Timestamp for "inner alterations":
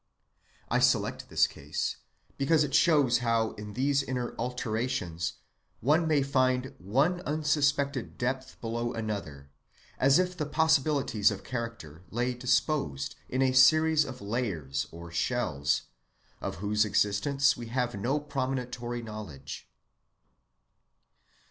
4.01-5.33